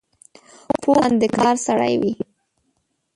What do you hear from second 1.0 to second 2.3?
تن د کار سړی وي